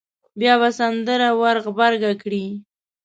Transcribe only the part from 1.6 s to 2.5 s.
غبرګه کړي.